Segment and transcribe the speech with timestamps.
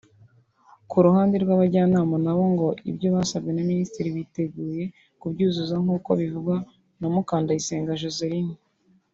[0.89, 4.83] Ku ruhande rw’abajyanama nabo ngo ibyo basabwe na Minisitiri biteguye
[5.19, 6.57] kubyuzuza nk’uko bivugwa
[6.99, 8.55] na Mukandayisenga Joseline